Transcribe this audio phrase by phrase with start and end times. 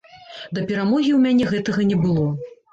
[0.57, 2.29] Да перамогі ў мяне гэтага не было.